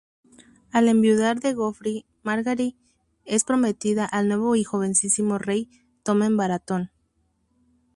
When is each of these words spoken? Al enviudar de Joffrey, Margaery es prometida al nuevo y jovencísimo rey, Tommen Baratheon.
Al 0.71 0.87
enviudar 0.87 1.39
de 1.41 1.53
Joffrey, 1.53 2.07
Margaery 2.23 2.75
es 3.23 3.43
prometida 3.43 4.03
al 4.03 4.29
nuevo 4.29 4.55
y 4.55 4.63
jovencísimo 4.63 5.37
rey, 5.37 5.69
Tommen 6.01 6.37
Baratheon. 6.37 6.89